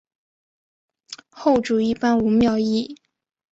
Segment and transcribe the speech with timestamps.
[1.29, 2.95] 后主一般无庙谥。